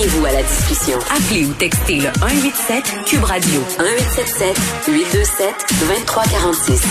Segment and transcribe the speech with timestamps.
[0.00, 0.98] Joignez-vous à la discussion.
[1.10, 4.56] Appelez ou textez le 187 Cube Radio 1877
[4.88, 6.82] 827 2346.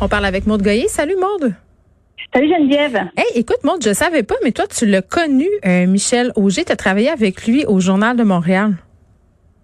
[0.00, 0.88] On parle avec Maude Goyer.
[0.88, 1.54] Salut Maude.
[2.34, 2.96] Salut Geneviève.
[3.16, 6.64] Hey, écoute Maude, je savais pas, mais toi tu l'as connu, euh, Michel Auger.
[6.64, 8.74] Tu as travaillé avec lui au Journal de Montréal.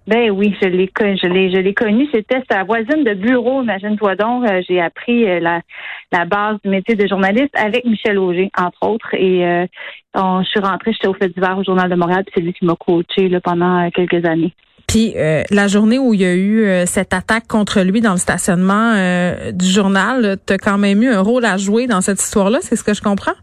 [0.06, 2.06] Ben oui, je l'ai je l'ai je l'ai connu.
[2.14, 4.48] C'était sa voisine de bureau, imagine-toi donc.
[4.48, 5.62] Euh, j'ai appris euh, la,
[6.12, 9.14] la base du métier de journaliste avec Michel Auger, entre autres.
[9.14, 9.66] Et euh,
[10.14, 12.64] je suis rentrée, j'étais au fait d'hiver au Journal de Montréal, puis c'est lui qui
[12.64, 14.52] m'a coaché là, pendant quelques années.
[14.86, 15.14] Puis
[15.50, 18.94] la journée où il y a eu cette attaque contre lui dans le stationnement
[19.52, 22.76] du journal, tu as quand même eu un rôle à jouer dans cette histoire-là, c'est
[22.76, 23.34] ce que je comprends?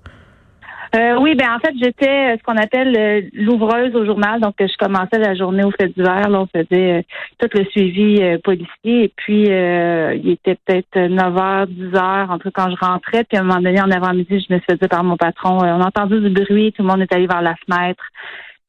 [0.95, 4.39] Euh, oui, ben en fait, j'étais euh, ce qu'on appelle euh, l'ouvreuse au journal.
[4.39, 6.29] Donc, je commençais la journée au fait d'hiver.
[6.29, 7.03] Là, on faisait
[7.39, 9.05] tout le suivi policier.
[9.05, 13.23] Et puis, il était peut-être 9 h, 10 h, entre quand je rentrais.
[13.23, 15.81] Puis, à un moment donné, en avant-midi, je me suis fait par mon patron, on
[15.81, 18.03] a entendu du bruit, tout le monde est allé vers la fenêtre.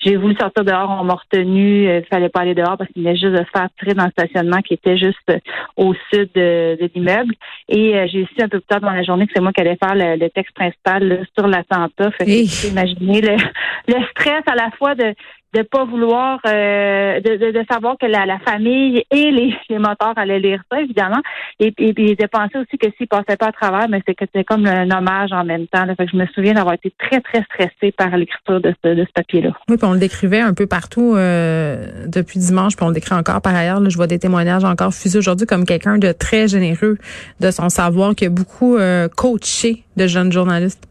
[0.00, 1.84] J'ai voulu sortir dehors, on m'a retenu.
[1.84, 4.60] Il fallait pas aller dehors parce qu'il venait juste de faire tirer dans le stationnement
[4.60, 5.32] qui était juste
[5.76, 7.34] au sud de, l'immeuble.
[7.68, 9.62] Et euh, j'ai su un peu plus tard dans la journée que c'est moi qui
[9.62, 12.10] allais faire le, texte principal sur l'attentat.
[12.12, 13.36] Fait que imaginez le,
[13.88, 15.14] le stress à la fois de
[15.54, 20.16] de pas vouloir euh, de, de, savoir que la, la famille et les, les moteurs
[20.16, 21.20] allaient lire ça évidemment.
[21.60, 24.66] Et, puis de penser aussi que s'ils passaient pas à travers mais c'est c'était comme
[24.66, 27.92] un hommage en même temps fait que je me souviens d'avoir été très très stressée
[27.92, 30.66] par l'écriture de ce, de ce papier là oui puis on le décrivait un peu
[30.66, 34.18] partout euh, depuis dimanche puis on le décrit encore par ailleurs là, je vois des
[34.18, 36.98] témoignages encore fusés aujourd'hui comme quelqu'un de très généreux
[37.40, 40.88] de son savoir qui a beaucoup euh, coaché de jeunes journalistes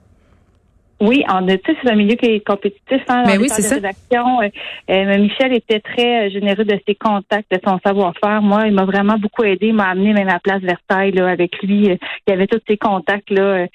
[1.01, 3.01] oui, en c'est un milieu qui est compétitif.
[3.09, 3.75] Hein, Mais ben oui, c'est ça.
[3.75, 4.49] Euh,
[4.89, 8.41] euh, Michel était très euh, généreux de ses contacts, de son savoir-faire.
[8.41, 9.67] Moi, il m'a vraiment beaucoup aidé.
[9.67, 11.87] Il m'a amené même à Place Versailles là, avec lui.
[11.87, 13.65] Il y avait tous ses contacts là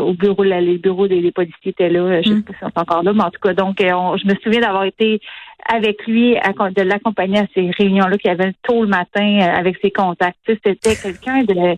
[0.00, 0.42] au bureau.
[0.42, 2.20] Là, les bureaux des, policiers étaient là.
[2.20, 2.42] Je sais mm.
[2.42, 5.20] pas si sont encore là, mais en tout cas, donc je me souviens d'avoir été
[5.66, 9.90] avec lui, de l'accompagner à ces réunions-là qu'il y avait tôt le matin avec ses
[9.90, 10.38] contacts.
[10.46, 11.76] C'était quelqu'un de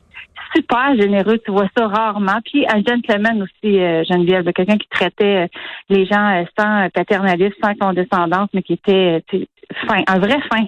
[0.54, 1.38] super généreux.
[1.44, 2.38] Tu vois ça rarement.
[2.44, 5.46] Puis un gentleman aussi, euh, Geneviève, quelqu'un qui traitait euh,
[5.88, 9.22] les gens euh, sans paternalisme, sans condescendance, mais qui était
[9.86, 10.64] fin, un vrai fin.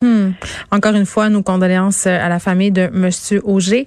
[0.00, 0.30] Hmm.
[0.70, 3.84] Encore une fois, nos condoléances euh, à la famille de Monsieur Auger.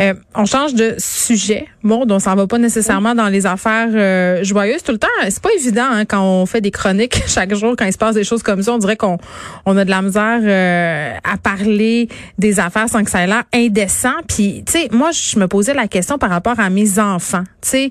[0.00, 1.66] Euh, on change de sujet.
[1.82, 5.08] Bon, donc ça va pas nécessairement dans les affaires euh, joyeuses tout le temps.
[5.28, 8.14] C'est pas évident hein, quand on fait des chroniques chaque jour, quand il se passe
[8.14, 8.72] des choses comme ça.
[8.72, 9.18] On dirait qu'on
[9.66, 12.06] on a de la misère à parler
[12.38, 14.14] des affaires sans que ça ait l'air indécent.
[14.28, 17.42] Puis, tu sais, moi, je me posais la question par rapport à mes enfants.
[17.60, 17.90] Tu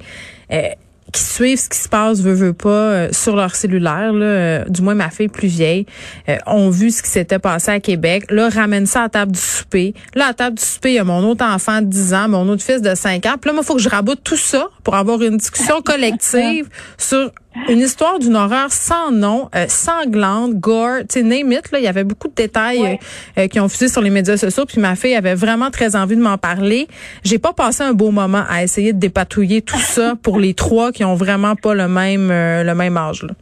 [0.49, 0.77] sais
[1.11, 4.65] qui suivent ce qui se passe, veut, veut pas, euh, sur leur cellulaire, là, euh,
[4.65, 5.85] du moins ma fille plus vieille,
[6.27, 8.25] euh, ont vu ce qui s'était passé à Québec.
[8.29, 9.93] Là, ramène ça à table du souper.
[10.15, 12.47] Là, à table du souper, il y a mon autre enfant de 10 ans, mon
[12.49, 13.35] autre fils de 5 ans.
[13.39, 16.67] Puis là, moi, il faut que je raboute tout ça pour avoir une discussion collective
[16.97, 17.31] sur
[17.69, 21.85] une histoire d'une horreur sans nom, euh, sanglante, gore, tu sais, name it, là, il
[21.85, 24.79] y avait beaucoup de détails euh, euh, qui ont fusé sur les médias sociaux, puis
[24.79, 26.87] ma fille avait vraiment très envie de m'en parler.
[27.23, 30.91] J'ai pas passé un beau moment à essayer de dépatouiller tout ça pour les trois
[30.91, 33.23] qui ont vraiment pas le même le même âge.
[33.23, 33.33] Là.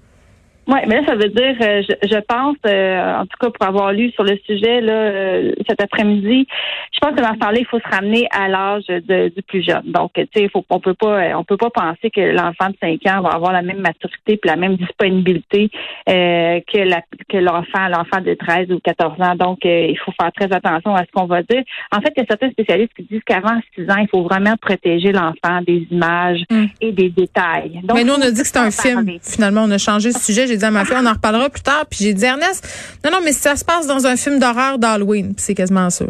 [0.68, 3.68] Oui, mais là, ça veut dire, euh, je, je pense, euh, en tout cas pour
[3.68, 6.48] avoir lu sur le sujet là euh, cet après-midi,
[6.92, 9.84] je pense que dans ce temps-là, il faut se ramener à l'âge du plus jeune.
[9.86, 13.00] Donc, tu sais, faut, on peut pas, on peut pas penser que l'enfant de 5
[13.14, 15.70] ans va avoir la même maturité puis la même disponibilité
[16.08, 19.36] que la, que l'enfant, l'enfant de 13 ou 14 ans.
[19.36, 21.64] Donc, il faut faire très attention à ce qu'on va dire.
[21.92, 24.56] En fait, il y a certains spécialistes qui disent qu'avant 6 ans, il faut vraiment
[24.60, 26.66] protéger l'enfant des images mm.
[26.82, 27.82] et des détails.
[27.84, 29.20] Donc, mais nous, on a dit que c'était un film.
[29.22, 31.64] Finalement, on a changé ce sujet j'ai dit à ma fille, on en reparlera plus
[31.64, 31.86] tard.
[31.90, 32.66] Puis j'ai dit, Ernest,
[33.04, 36.06] non, non, mais si ça se passe dans un film d'horreur d'Halloween, c'est quasiment ça.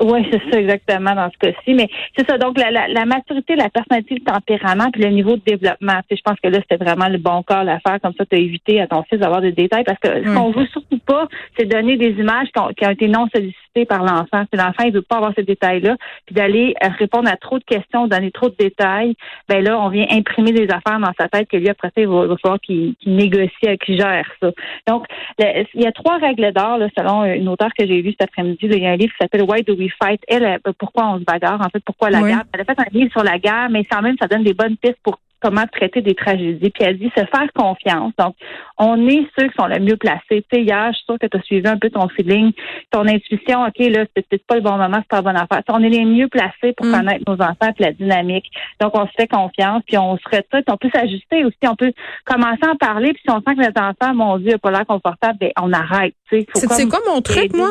[0.00, 1.74] Oui, c'est ça exactement dans ce cas-ci.
[1.74, 2.38] Mais c'est ça.
[2.38, 6.00] Donc la, la, la, maturité, la personnalité, le tempérament, puis le niveau de développement.
[6.08, 8.00] Tu je pense que là c'était vraiment le bon corps à faire.
[8.00, 10.52] Comme ça, tu as évité à ton fils d'avoir des détails parce que ce qu'on
[10.52, 11.26] veut surtout pas,
[11.58, 14.44] c'est donner des images qui ont, qui ont été non sollicitées par l'enfant.
[14.52, 15.96] Si l'enfant il veut pas avoir ces détails-là,
[16.26, 19.14] puis d'aller euh, répondre à trop de questions, donner trop de détails,
[19.48, 22.08] ben là on vient imprimer des affaires dans sa tête que lui après ça il
[22.08, 24.50] va, falloir qu'il négocie, qu'il gère ça.
[24.86, 25.06] Donc
[25.38, 28.58] il y a trois règles d'or selon une auteure que j'ai lue cet après-midi.
[28.62, 30.20] Il y a un livre qui s'appelle Why Do We fight?
[30.28, 32.42] Elle, pourquoi on se bagarre, en fait, pourquoi la guerre?
[32.52, 34.76] Elle a fait un livre sur la guerre, mais sans même, ça donne des bonnes
[34.76, 36.70] pistes pour comment traiter des tragédies.
[36.70, 38.12] Puis elle dit se faire confiance.
[38.18, 38.34] Donc,
[38.78, 40.20] on est ceux qui sont le mieux placés.
[40.30, 42.52] Tu sais, hier, je suis sûre que tu as suivi un peu ton feeling,
[42.90, 43.64] ton intuition.
[43.64, 45.62] OK, là, c'est peut-être pas le bon moment, c'est pas la bonne affaire.
[45.68, 46.92] on est les mieux placés pour mm.
[46.92, 48.50] connaître nos enfants et la dynamique.
[48.80, 51.58] Donc, on se fait confiance, puis on se retrouve, on peut s'ajuster aussi.
[51.64, 51.92] On peut
[52.24, 54.70] commencer à en parler, puis si on sent que les enfants, mon Dieu, n'a pas
[54.70, 56.14] l'air confortable, ben, on arrête.
[56.30, 56.44] C'est
[56.88, 57.70] quoi mon truc, moi?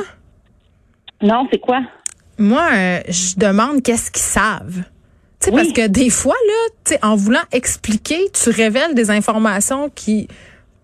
[1.22, 1.81] Non, c'est quoi?
[2.40, 4.84] moi, euh, je demande qu'est-ce qu'ils savent.
[5.50, 10.28] Sais, Parce que des fois, là, en voulant expliquer, tu révèles des informations qui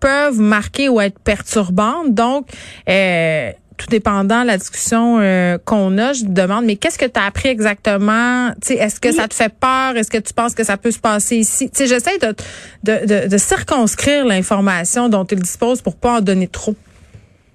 [0.00, 2.12] peuvent marquer ou être perturbantes.
[2.12, 2.48] Donc,
[2.88, 7.06] euh, tout dépendant de la discussion euh, qu'on a, je te demande, mais qu'est-ce que
[7.06, 8.52] tu as appris exactement?
[8.68, 9.96] Est-ce que ça te fait peur?
[9.96, 11.70] Est-ce que tu penses que ça peut se passer ici?
[11.76, 12.34] J'essaie de,
[12.82, 16.76] de, de, de, circonscrire l'information dont il dispose pour pas en donner trop.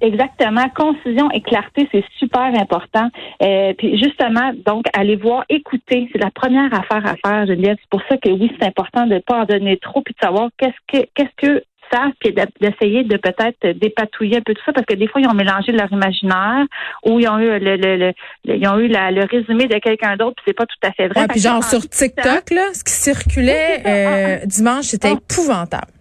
[0.02, 0.68] Exactement.
[0.70, 3.10] Concision et clarté, c'est super important.
[3.42, 7.78] Euh, puis justement, donc, aller voir, écouter, c'est la première affaire à faire, Geneviève.
[7.82, 10.26] C'est pour ça que oui, c'est important de ne pas en donner trop, puis de
[10.26, 14.72] savoir qu'est-ce que qu'est-ce que ça, puis d'essayer de peut-être dépatouiller un peu tout ça,
[14.72, 16.66] parce que des fois, ils ont mélangé leur imaginaire
[17.04, 18.14] ou ils ont eu le, le, le,
[18.46, 21.28] ils ont eu le résumé de quelqu'un d'autre, puis c'est pas tout à fait vrai.
[21.28, 25.18] puis genre sur TikTok, là, ce qui circulait euh, dimanche, c'était ah.
[25.18, 25.92] épouvantable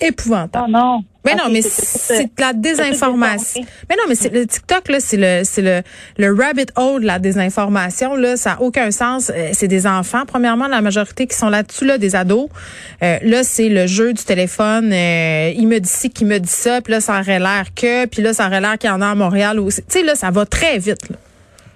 [0.00, 0.66] épouvantable.
[0.68, 1.04] Oh non.
[1.28, 3.62] Mais non, mais c'est de la désinformation.
[3.88, 5.82] Mais non, mais c'est le TikTok là, c'est le c'est le
[6.16, 9.30] le rabbit hole de la désinformation là, ça a aucun sens.
[9.34, 12.48] Euh, c'est des enfants, premièrement la majorité qui sont là-dessus là, des ados.
[13.02, 14.92] Euh, là, c'est le jeu du téléphone.
[14.92, 18.06] Euh, il me dit ci, qui me dit ça, puis là ça aurait l'air que,
[18.06, 19.82] puis là ça aurait l'air qu'il y en a à Montréal aussi.
[19.82, 21.10] Tu sais là, ça va très vite.
[21.10, 21.16] Là.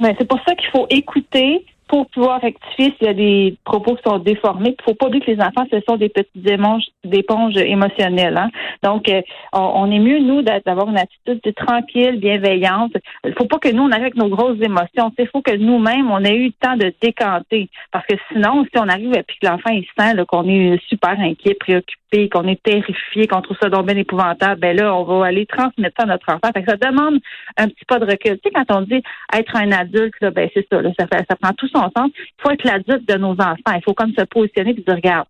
[0.01, 3.95] Ben, c'est pour ça qu'il faut écouter pour pouvoir rectifier s'il y a des propos
[3.97, 4.75] qui sont déformés.
[4.79, 8.39] Il faut pas oublier que les enfants, ce sont des petites éponges émotionnelles.
[8.39, 8.51] Hein.
[8.83, 9.21] Donc, euh,
[9.53, 12.93] on, est mieux, nous, d'avoir une attitude tranquille, bienveillante.
[13.27, 15.13] Il faut pas que nous, on arrive avec nos grosses émotions.
[15.19, 17.69] Il faut que nous-mêmes, on ait eu le temps de décanter.
[17.91, 21.53] Parce que sinon, si on arrive et que l'enfant, il sent qu'on est super inquiet,
[21.61, 25.47] préoccupé, qu'on est terrifié, qu'on trouve ça donc bien épouvantable, ben là, on va aller
[25.47, 26.51] transmettre ça à notre enfant.
[26.55, 27.21] ça demande
[27.57, 28.39] un petit pas de recul.
[28.39, 29.03] Tu sais, quand on dit
[29.35, 32.65] être un adulte, là, ben c'est ça, ça, ça prend tout son il faut être
[32.65, 33.75] l'adulte de nos enfants.
[33.75, 35.27] Il faut comme se positionner et dire, regarde,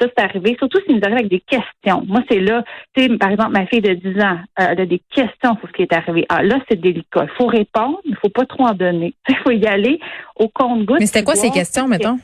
[0.00, 2.02] ça, c'est arrivé, surtout s'il nous arrive avec des questions.
[2.06, 2.64] Moi, c'est là,
[2.96, 5.68] tu sais, par exemple, ma fille de 10 ans, euh, elle a des questions sur
[5.68, 6.26] ce qui est arrivé.
[6.28, 7.26] Ah, là, c'est délicat.
[7.30, 9.14] Il faut répondre, il ne faut pas trop en donner.
[9.28, 10.00] Il faut y aller
[10.36, 10.98] au compte-goutte.
[10.98, 12.18] Mais c'était quoi ces questions, mettons?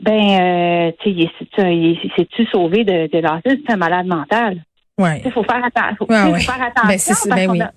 [0.00, 4.62] Ben, euh, tu sais, il tu sauvé de, de l'asile, c'est un malade mental.
[4.98, 5.10] Oui.
[5.24, 5.96] Il faut faire, attention.
[5.98, 7.14] faut faire attention.
[7.30, 7.70] Ben, ben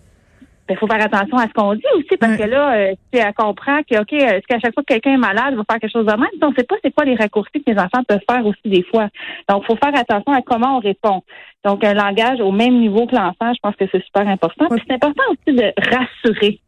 [0.69, 3.79] il faut faire attention à ce qu'on dit aussi parce que là, euh, elle comprend
[3.83, 6.05] que ok, est-ce qu'à chaque fois que quelqu'un est malade, il va faire quelque chose
[6.05, 6.29] de même?
[6.39, 9.09] Donc, sait pas c'est quoi les raccourcis que les enfants peuvent faire aussi des fois.
[9.49, 11.21] Donc, il faut faire attention à comment on répond.
[11.65, 14.67] Donc, un langage au même niveau que l'enfant, je pense que c'est super important.
[14.69, 16.59] c'est important aussi de rassurer.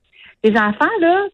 [0.44, 1.26] Les enfants, là,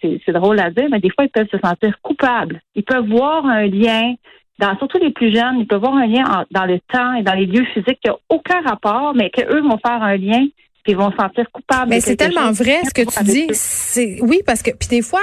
[0.00, 2.60] c'est drôle à dire, mais des fois, ils peuvent se sentir coupables.
[2.74, 4.14] Ils peuvent voir un lien
[4.58, 7.34] dans, surtout les plus jeunes, ils peuvent voir un lien dans le temps et dans
[7.34, 10.46] les lieux physiques qui n'ont aucun rapport, mais qu'eux vont faire un lien
[10.82, 11.90] puis ils vont se sentir coupables.
[11.90, 13.46] Mais c'est tellement vrai ce que tu dis.
[13.52, 15.20] C'est oui parce que puis des fois,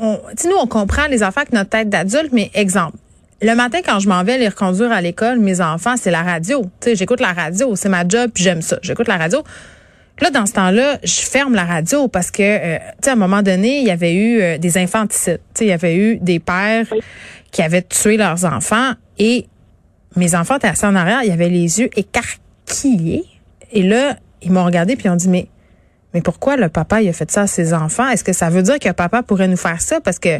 [0.00, 2.96] on, nous on comprend les enfants avec notre tête d'adulte, mais exemple.
[3.42, 6.62] Le matin, quand je m'en vais les reconduire à l'école, mes enfants, c'est la radio.
[6.62, 8.78] Tu sais, j'écoute la radio, c'est ma job, puis j'aime ça.
[8.82, 9.40] J'écoute la radio.
[10.20, 13.16] Là, dans ce temps-là, je ferme la radio parce que, euh, tu sais, à un
[13.16, 15.40] moment donné, il y avait eu euh, des infanticides.
[15.54, 16.86] Tu sais, il y avait eu des pères
[17.50, 19.46] qui avaient tué leurs enfants et
[20.16, 23.24] mes enfants étaient assis en arrière, il y avait les yeux écarquillés.
[23.72, 25.48] Et là, ils m'ont regardé puis ils ont dit mais
[26.12, 28.08] mais pourquoi le papa il a fait ça à ses enfants?
[28.08, 30.00] Est-ce que ça veut dire que papa pourrait nous faire ça?
[30.00, 30.38] Parce que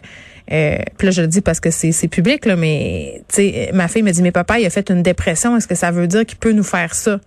[0.53, 3.70] euh, puis là je le dis parce que c'est c'est public là mais tu sais
[3.73, 5.56] ma fille me dit mais papa il a fait une dépression.
[5.56, 7.19] Est-ce que ça veut dire qu'il peut nous faire ça?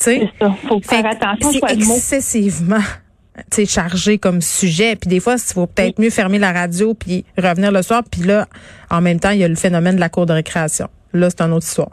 [0.00, 0.30] Tu sais.
[0.68, 2.80] faut faire attention c'est excessivement
[3.66, 4.96] chargé comme sujet.
[4.96, 8.02] Puis des fois il faut peut-être mieux fermer la radio puis revenir le soir.
[8.10, 8.46] Puis là
[8.90, 10.88] en même temps il y a le phénomène de la cour de récréation.
[11.12, 11.90] Là c'est une autre histoire.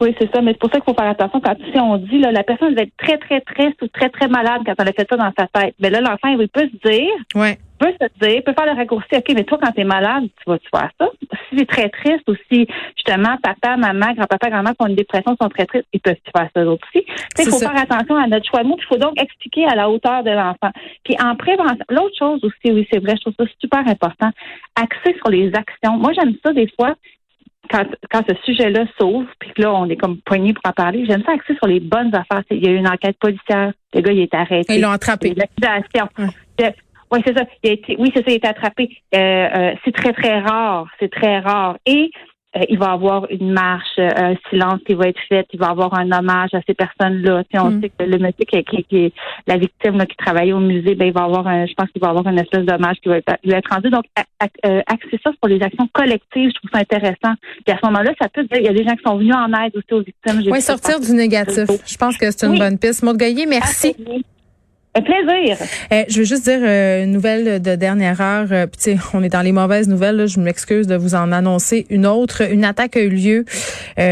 [0.00, 2.18] Oui, c'est ça, mais c'est pour ça qu'il faut faire attention quand si on dit
[2.20, 4.92] là, la personne va être très, très triste ou très, très malade quand elle a
[4.92, 5.74] fait ça dans sa tête.
[5.80, 7.58] Mais là, l'enfant, il peut se dire, ouais.
[7.78, 10.50] Peut se dire, peut faire le raccourci, OK, mais toi, quand tu es malade, tu
[10.50, 11.08] vas-tu faire ça?
[11.48, 12.66] Si es très triste ou si
[12.96, 16.48] justement papa, maman, grand-papa, grand-mère qui ont une dépression sont très tristes, ils peuvent faire
[16.54, 17.06] ça aussi?
[17.38, 19.88] Il faut faire attention à notre choix de mots, il faut donc expliquer à la
[19.88, 20.70] hauteur de l'enfant.
[21.04, 24.30] Puis en prévention, l'autre chose aussi, oui, c'est vrai, je trouve ça super important,
[24.76, 25.96] axer sur les actions.
[25.96, 26.94] Moi, j'aime ça des fois
[27.70, 31.22] quand, quand ce sujet-là s'ouvre, puis là, on est comme poigné pour en parler, j'aime
[31.24, 32.42] ça axer sur les bonnes affaires.
[32.50, 33.72] Il y a eu une enquête policière.
[33.94, 34.74] Le gars, il est arrêté.
[34.74, 35.34] Ils l'ont attrapé.
[35.34, 36.08] L'accusation.
[37.10, 37.44] Oui, c'est ça.
[37.62, 38.90] Il a été, oui, c'est ça, il a été attrapé.
[39.14, 40.86] Euh, euh, c'est très, très rare.
[41.00, 41.76] C'est très rare.
[41.86, 42.10] Et
[42.56, 45.58] euh, il va y avoir une marche, euh, un silence qui va être fait, il
[45.58, 47.44] va y avoir un hommage à ces personnes-là.
[47.52, 47.80] Tu on mm.
[47.82, 49.12] sait que le monsieur qui, qui, est
[49.46, 52.08] la victime qui travaillait au musée, ben il va avoir un, je pense qu'il va
[52.08, 53.90] avoir une espèce d'hommage qui va être, être rendu.
[53.90, 54.04] Donc,
[54.64, 57.34] euh, axer ça pour les actions collectives, je trouve ça intéressant.
[57.66, 59.34] Puis à ce moment-là, ça peut dire, il y a des gens qui sont venus
[59.34, 60.50] en aide aussi aux victimes.
[60.50, 61.66] Oui, sortir du négatif.
[61.86, 63.02] Je pense que c'est une bonne piste.
[63.02, 63.94] Maud merci.
[65.92, 68.48] Euh, je veux juste dire euh, une nouvelle de dernière heure.
[68.50, 68.66] Euh,
[69.14, 70.26] on est dans les mauvaises nouvelles.
[70.26, 72.42] je m'excuse de vous en annoncer une autre.
[72.50, 73.44] Une attaque a eu lieu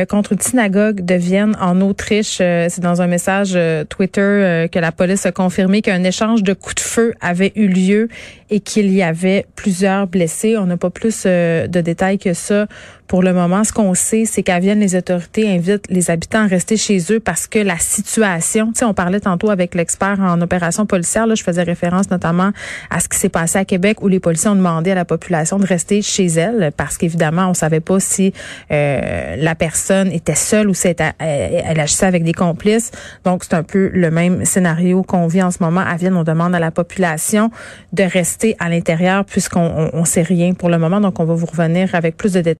[0.09, 2.39] contre une synagogue de Vienne en Autriche.
[2.39, 3.57] C'est dans un message
[3.89, 8.09] Twitter que la police a confirmé qu'un échange de coups de feu avait eu lieu
[8.51, 10.57] et qu'il y avait plusieurs blessés.
[10.57, 12.67] On n'a pas plus de détails que ça
[13.09, 16.47] Pour le moment, ce qu'on sait, c'est qu'à Vienne, les autorités invitent les habitants à
[16.47, 20.41] rester chez eux parce que la situation, tu sais, on parlait tantôt avec l'expert en
[20.41, 22.51] opération policière, là, je faisais référence notamment
[22.91, 25.59] à ce qui s'est passé à Québec où les policiers ont demandé à la population
[25.59, 28.33] de rester chez elle parce qu'évidemment, on savait pas si
[28.73, 32.91] euh, la personne était seule ou si elle, elle agissait avec des complices.
[33.25, 36.17] Donc, c'est un peu le même scénario qu'on vit en ce moment à Vienne.
[36.17, 37.51] On demande à la population
[37.93, 41.01] de rester à l'intérieur puisqu'on on, sait rien pour le moment.
[41.01, 42.55] Donc, on va vous revenir avec plus de détails